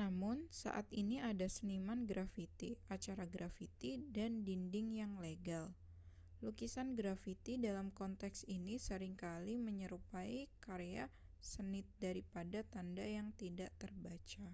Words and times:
"namun 0.00 0.36
saat 0.62 0.84
ini 1.02 1.16
ada 1.30 1.46
seniman 1.56 2.00
grafiti 2.10 2.70
acara 2.94 3.24
grafiti 3.34 3.92
dan 4.16 4.32
dinding 4.46 4.88
yang 5.02 5.12
legal. 5.24 5.64
lukisan 6.44 6.88
grafiti 6.98 7.52
dalam 7.66 7.88
konteks 7.98 8.40
ini 8.56 8.74
sering 8.86 9.14
kali 9.24 9.52
lebih 9.56 9.72
menyerupai 9.72 10.38
karya 10.64 11.04
seni 11.50 11.80
daripada 12.04 12.58
tanda 12.74 13.06
yang 13.16 13.28
tidak 13.40 13.70
terbaca. 13.80 14.48